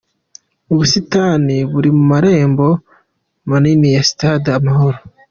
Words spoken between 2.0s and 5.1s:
marembo manini ya Stade Amahoro.